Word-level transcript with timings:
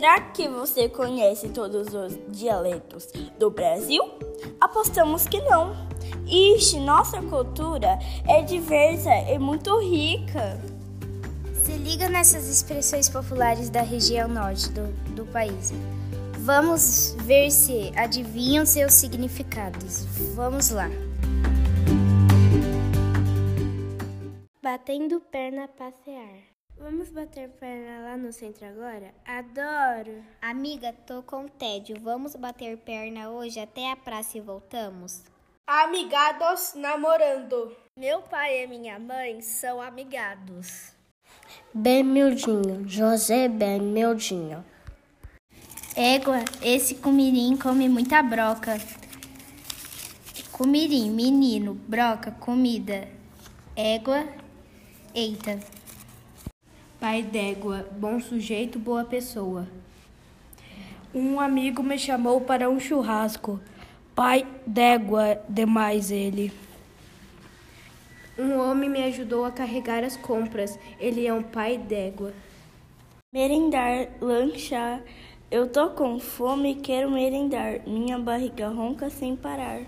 Será 0.00 0.18
que 0.18 0.48
você 0.48 0.88
conhece 0.88 1.50
todos 1.50 1.92
os 1.92 2.18
dialetos 2.28 3.06
do 3.38 3.50
Brasil? 3.50 4.02
Apostamos 4.58 5.28
que 5.28 5.38
não. 5.42 5.76
Ixi, 6.26 6.80
nossa 6.80 7.20
cultura 7.20 7.98
é 8.26 8.40
diversa 8.40 9.10
e 9.30 9.38
muito 9.38 9.78
rica. 9.78 10.58
Se 11.52 11.72
liga 11.72 12.08
nessas 12.08 12.48
expressões 12.48 13.10
populares 13.10 13.68
da 13.68 13.82
região 13.82 14.26
norte 14.26 14.70
do, 14.70 14.90
do 15.14 15.26
país. 15.26 15.70
Vamos 16.38 17.14
ver 17.18 17.50
se 17.50 17.92
adivinham 17.94 18.64
seus 18.64 18.94
significados. 18.94 20.06
Vamos 20.34 20.70
lá. 20.70 20.88
Batendo 24.62 25.20
perna 25.30 25.68
passear. 25.68 26.59
Vamos 26.82 27.10
bater 27.10 27.50
perna 27.50 28.08
lá 28.08 28.16
no 28.16 28.32
centro 28.32 28.66
agora? 28.66 29.12
Adoro! 29.26 30.24
Amiga, 30.40 30.94
tô 31.06 31.22
com 31.22 31.46
tédio. 31.46 32.00
Vamos 32.00 32.34
bater 32.34 32.78
perna 32.78 33.28
hoje 33.28 33.60
até 33.60 33.92
a 33.92 33.96
praça 33.96 34.38
e 34.38 34.40
voltamos? 34.40 35.22
Amigados 35.66 36.72
namorando. 36.74 37.76
Meu 37.98 38.22
pai 38.22 38.64
e 38.64 38.66
minha 38.66 38.98
mãe 38.98 39.42
são 39.42 39.78
amigados. 39.78 40.94
Benmildinho, 41.74 42.88
José 42.88 43.46
Benmildinho. 43.46 44.64
Égua, 45.94 46.42
esse 46.62 46.94
comirim 46.94 47.58
come 47.58 47.90
muita 47.90 48.22
broca. 48.22 48.78
Comirim, 50.50 51.10
menino, 51.10 51.74
broca, 51.74 52.30
comida. 52.30 53.06
Égua, 53.76 54.26
eita. 55.14 55.60
Pai 57.00 57.22
d'égua, 57.22 57.88
bom 57.92 58.20
sujeito, 58.20 58.78
boa 58.78 59.04
pessoa. 59.04 59.66
Um 61.14 61.40
amigo 61.40 61.82
me 61.82 61.98
chamou 61.98 62.42
para 62.42 62.68
um 62.68 62.78
churrasco. 62.78 63.58
Pai 64.14 64.46
d'égua, 64.66 65.40
demais 65.48 66.10
ele. 66.10 66.52
Um 68.38 68.54
homem 68.58 68.90
me 68.90 69.02
ajudou 69.04 69.46
a 69.46 69.50
carregar 69.50 70.04
as 70.04 70.14
compras. 70.14 70.78
Ele 70.98 71.26
é 71.26 71.32
um 71.32 71.42
pai 71.42 71.78
d'égua. 71.78 72.34
Merendar, 73.32 74.08
lanchar. 74.20 75.00
Eu 75.50 75.68
tô 75.68 75.88
com 75.88 76.20
fome 76.20 76.72
e 76.72 76.74
quero 76.82 77.10
merendar. 77.10 77.80
Minha 77.86 78.18
barriga 78.18 78.68
ronca 78.68 79.08
sem 79.08 79.34
parar. 79.34 79.80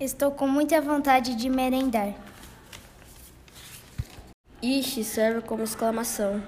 Estou 0.00 0.32
com 0.32 0.48
muita 0.48 0.80
vontade 0.80 1.36
de 1.36 1.48
merendar. 1.48 2.14
Ixi, 4.62 5.04
serve 5.04 5.40
como 5.42 5.62
exclamação. 5.62 6.42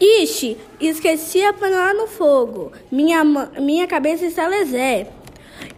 Ixi, 0.00 0.56
esqueci 0.80 1.42
a 1.42 1.52
panela 1.52 1.92
no 1.92 2.06
fogo. 2.06 2.70
Minha, 2.92 3.24
minha 3.24 3.88
cabeça 3.88 4.24
está 4.24 4.46
lesé. 4.46 5.08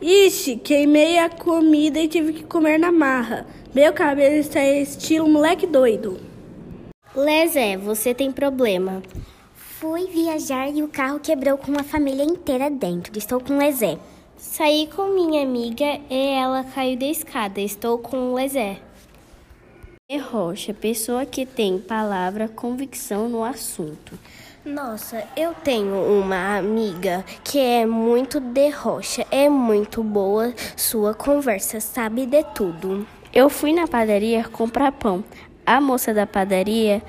Ixi, 0.01 0.57
queimei 0.57 1.19
a 1.19 1.31
comida 1.31 1.99
e 1.99 2.09
tive 2.09 2.35
que 2.35 2.43
comer 2.43 2.79
na 2.79 2.93
marra. 2.93 3.47
Meu 3.75 3.91
cabelo 3.95 4.37
está 4.37 4.63
estilo 4.63 5.29
moleque 5.29 5.67
doido. 5.67 6.21
Lesé, 7.15 7.79
você 7.79 8.13
tem 8.13 8.31
problema. 8.31 9.03
Fui 9.55 10.07
viajar 10.09 10.69
e 10.69 10.83
o 10.83 10.89
carro 10.89 11.21
quebrou 11.21 11.57
com 11.57 11.73
a 11.79 11.83
família 11.83 12.25
inteira 12.25 12.69
dentro. 12.69 13.17
Estou 13.17 13.41
com 13.41 13.57
lesé. 13.57 13.99
Saí 14.37 14.91
com 14.95 15.15
minha 15.15 15.43
amiga 15.43 16.01
e 16.11 16.29
ela 16.35 16.65
caiu 16.65 16.99
da 16.99 17.07
escada. 17.07 17.61
Estou 17.63 17.97
com 17.99 18.35
lesé. 18.35 18.79
Derrocha, 20.09 20.73
pessoa 20.73 21.27
que 21.27 21.45
tem 21.45 21.81
palavra, 21.81 22.47
convicção 22.47 23.29
no 23.29 23.43
assunto. 23.43 24.17
Nossa, 24.65 25.27
eu 25.37 25.53
tenho 25.53 25.97
uma 25.97 26.57
amiga 26.57 27.25
que 27.43 27.59
é 27.59 27.85
muito 27.85 28.39
derrocha, 28.39 29.27
é 29.33 29.49
muito 29.49 30.05
boa 30.05 30.55
sua 30.77 31.13
conversa, 31.13 31.81
sabe 31.81 32.25
de 32.25 32.45
tudo. 32.55 33.05
Eu 33.35 33.51
fui 33.51 33.73
na 33.73 33.89
padaria 33.89 34.45
comprar 34.45 34.93
pão. 34.93 35.25
A 35.67 35.81
moça 35.81 36.15
da 36.15 36.25
padaria 36.25 37.03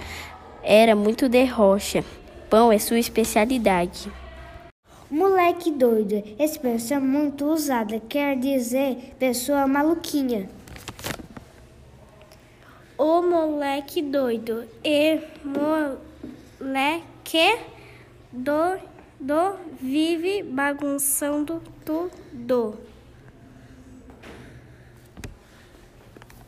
era 0.64 0.96
muito 0.96 1.30
derrocha. 1.30 2.04
Pão 2.50 2.72
é 2.72 2.80
sua 2.80 2.98
especialidade. 2.98 4.12
Moleque 5.08 5.70
doido, 5.70 6.24
expressão 6.40 7.00
muito 7.00 7.46
usada, 7.46 8.02
quer 8.10 8.36
dizer 8.36 9.14
pessoa 9.20 9.68
maluquinha. 9.68 10.50
O 13.10 13.22
moleque 13.22 14.02
doido 14.02 14.68
e 14.84 15.22
moleque 15.42 17.58
doido 18.34 19.58
vive 19.80 20.44
bagunçando 20.44 21.64
tudo. 21.86 22.78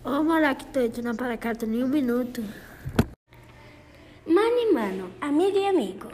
O 0.04 0.22
moleque 0.22 0.66
doido 0.74 1.02
não 1.02 1.16
para 1.16 1.38
carta 1.38 1.66
nem 1.66 1.82
um 1.82 1.88
minuto. 1.88 2.44
Mano 4.26 4.58
e 4.58 4.74
mano, 4.74 5.12
amigo 5.22 5.58
e 5.58 5.66
amigo. 5.66 6.12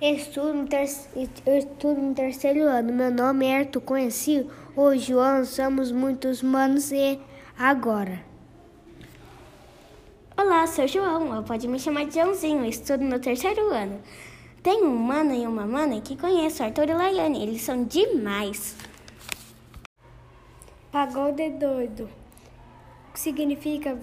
Estudo 0.00 0.54
no, 0.54 0.68
ter... 0.68 0.84
estudo 0.84 2.00
no 2.00 2.14
terceiro 2.14 2.62
ano. 2.62 2.92
Meu 2.92 3.10
nome 3.10 3.46
é 3.46 3.58
Arthur, 3.58 3.80
conheci 3.80 4.46
o 4.76 4.96
João, 4.96 5.44
somos 5.44 5.90
muitos 5.90 6.44
manos 6.44 6.92
e 6.92 7.18
agora. 7.58 8.27
Olá, 10.58 10.66
sou 10.66 10.88
João, 10.88 11.44
pode 11.44 11.68
me 11.68 11.78
chamar 11.78 12.06
de 12.06 12.14
Joãozinho, 12.14 12.64
estudo 12.64 13.04
no 13.04 13.20
terceiro 13.20 13.72
ano. 13.72 14.00
Tenho 14.60 14.86
um 14.86 14.96
mano 14.96 15.32
e 15.32 15.46
uma 15.46 15.64
mana 15.64 16.00
que 16.00 16.16
conheço, 16.16 16.64
Arthur 16.64 16.88
e 16.88 16.94
Laiane, 16.94 17.44
eles 17.44 17.62
são 17.62 17.84
demais. 17.84 18.74
Pagode 20.90 21.48
doido 21.50 22.08
significa 23.14 23.96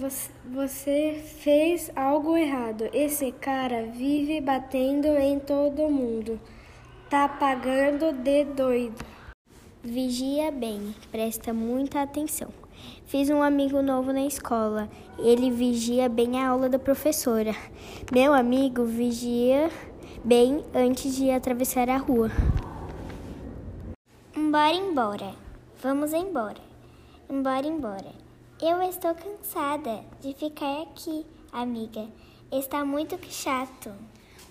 você 0.46 1.22
fez 1.40 1.92
algo 1.94 2.38
errado. 2.38 2.86
Esse 2.94 3.34
cara 3.34 3.88
vive 3.88 4.40
batendo 4.40 5.08
em 5.08 5.38
todo 5.42 5.90
mundo. 5.90 6.40
Tá 7.10 7.28
pagando 7.28 8.14
de 8.14 8.46
doido. 8.46 9.06
Vigia 9.84 10.54
bem, 10.54 10.96
presta 11.12 11.54
muita 11.54 12.02
atenção. 12.02 12.65
Fiz 13.06 13.30
um 13.30 13.41
amigo 13.41 13.81
novo 13.81 14.12
na 14.12 14.25
escola. 14.25 14.90
Ele 15.19 15.52
vigia 15.52 16.09
bem 16.09 16.40
a 16.40 16.50
aula 16.50 16.68
da 16.68 16.80
professora. 16.80 17.56
Meu 18.12 18.34
amigo 18.34 18.86
vigia 18.86 19.69
bem 20.24 20.63
antes 20.74 21.16
de 21.16 21.30
atravessar 21.30 21.90
a 21.90 21.97
rua. 21.97 22.31
Embora, 24.36 24.74
embora. 24.75 25.34
Vamos 25.81 26.13
embora. 26.13 26.62
Embora, 27.30 27.68
embora. 27.68 28.12
Eu 28.62 28.81
estou 28.81 29.13
cansada 29.13 30.03
de 30.22 30.34
ficar 30.34 30.81
aqui, 30.81 31.25
amiga. 31.52 32.07
Está 32.52 32.86
muito 32.86 33.18
chato. 33.30 33.92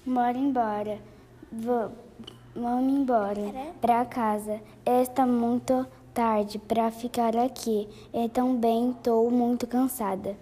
Bora 0.04 0.36
embora. 0.36 0.98
Vou, 1.50 1.92
vamos 2.54 2.92
embora 2.92 3.72
para 3.80 4.04
casa. 4.04 4.60
Está 4.84 5.26
muito 5.26 5.86
tarde 6.14 6.58
para 6.58 6.90
ficar 6.90 7.36
aqui. 7.36 7.88
E 8.14 8.28
também 8.28 8.90
estou 8.90 9.30
muito 9.30 9.66
cansada. 9.66 10.36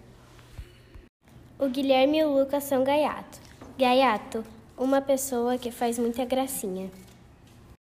O 1.59 1.69
Guilherme 1.69 2.19
e 2.19 2.25
o 2.25 2.38
Lucas 2.38 2.65
são 2.65 2.84
gaiato. 2.84 3.41
Gaiato, 3.78 4.44
uma 4.77 5.00
pessoa 5.00 5.56
que 5.56 5.71
faz 5.71 5.99
muita 5.99 6.25
gracinha. 6.25 6.91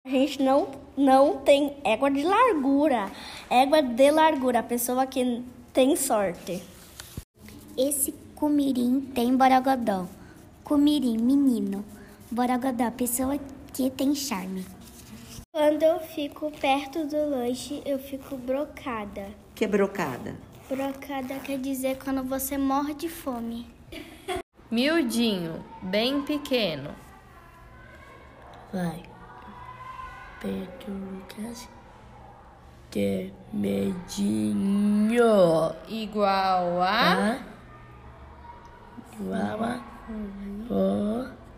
A 0.07 0.09
gente 0.09 0.43
não, 0.43 0.69
não 0.97 1.39
tem 1.39 1.77
égua 1.85 2.11
de 2.11 2.23
largura. 2.23 3.11
Égua 3.51 3.83
de 3.83 4.11
largura, 4.11 4.61
a 4.61 4.63
pessoa 4.63 5.07
que 5.07 5.43
tem 5.73 5.97
sorte. 5.97 6.63
Esse 7.77 8.13
cumirim 8.35 9.01
tem 9.15 9.37
borogodó. 9.37 10.07
Cumirim, 10.65 11.19
menino. 11.19 11.85
Borogodó, 12.31 12.91
pessoa 12.91 13.39
que 13.73 13.91
tem 13.91 14.15
charme. 14.15 14.65
Quando 15.53 15.83
eu 15.83 15.99
fico 15.99 16.49
perto 16.61 17.05
do 17.09 17.29
lanche, 17.29 17.83
eu 17.85 17.99
fico 17.99 18.37
brocada. 18.37 19.31
Que 19.53 19.67
brocada? 19.67 20.37
Brocada 20.69 21.41
quer 21.41 21.59
dizer 21.59 21.99
quando 21.99 22.23
você 22.23 22.57
morre 22.57 22.95
de 22.95 23.09
fome. 23.09 23.67
Miudinho, 24.71 25.65
bem 25.83 26.23
pequeno. 26.23 26.95
Vai. 28.73 29.03
Pedro 30.41 30.93
Lucas 30.93 31.69
ter 32.89 33.35
medinho. 33.53 35.25
Igual 35.89 36.81
a. 36.81 37.41
Igual 39.21 39.65
a. 39.65 39.81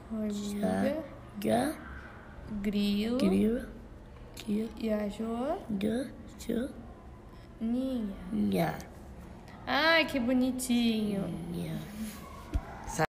Formiga. 0.09 1.77
Grilo. 2.63 3.19
Grilo. 3.19 3.82
E 4.49 4.91
a 4.91 5.09
jo. 5.09 5.59
Jo. 6.39 6.69
Ninha. 7.61 8.13
Nha. 8.33 8.79
Ai, 9.67 10.05
que 10.07 10.19
bonitinho. 10.19 11.23
Nha. 11.53 11.79